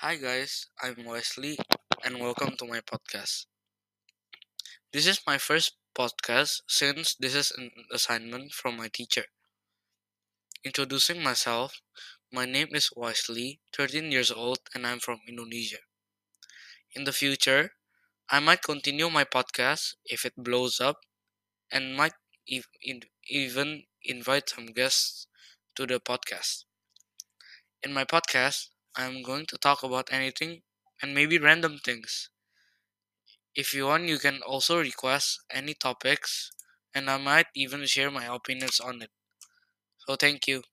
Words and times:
Hi, 0.00 0.16
guys, 0.16 0.66
I'm 0.82 1.04
Wesley, 1.04 1.58
and 2.02 2.18
welcome 2.18 2.56
to 2.56 2.64
my 2.66 2.80
podcast. 2.80 3.44
This 4.92 5.06
is 5.06 5.22
my 5.26 5.38
first 5.38 5.78
podcast 5.94 6.60
since 6.68 7.14
this 7.14 7.34
is 7.34 7.52
an 7.52 7.70
assignment 7.90 8.52
from 8.52 8.76
my 8.76 8.88
teacher. 8.88 9.24
Introducing 10.62 11.20
myself, 11.20 11.80
my 12.30 12.44
name 12.44 12.68
is 12.72 12.90
Wesley, 12.94 13.60
13 13.72 14.12
years 14.12 14.30
old, 14.30 14.60
and 14.72 14.86
I'm 14.86 15.00
from 15.00 15.20
Indonesia. 15.26 15.78
In 16.92 17.04
the 17.04 17.14
future, 17.14 17.72
I 18.28 18.40
might 18.40 18.62
continue 18.62 19.08
my 19.10 19.24
podcast 19.24 19.94
if 20.04 20.26
it 20.26 20.34
blows 20.36 20.80
up 20.80 21.00
and 21.72 21.96
might 21.96 22.14
even 22.46 23.84
invite 24.02 24.48
some 24.50 24.66
guests 24.66 25.28
to 25.76 25.86
the 25.86 26.00
podcast. 26.00 26.64
In 27.82 27.92
my 27.92 28.04
podcast, 28.04 28.68
I'm 28.98 29.22
going 29.22 29.46
to 29.46 29.56
talk 29.56 29.82
about 29.82 30.12
anything 30.12 30.62
and 31.00 31.14
maybe 31.14 31.38
random 31.38 31.78
things. 31.78 32.28
If 33.54 33.74
you 33.74 33.84
want, 33.84 34.08
you 34.08 34.18
can 34.18 34.40
also 34.40 34.80
request 34.80 35.40
any 35.50 35.74
topics, 35.74 36.50
and 36.94 37.10
I 37.10 37.18
might 37.18 37.48
even 37.54 37.84
share 37.84 38.10
my 38.10 38.24
opinions 38.24 38.80
on 38.80 39.02
it. 39.02 39.10
So, 40.06 40.16
thank 40.16 40.48
you. 40.48 40.64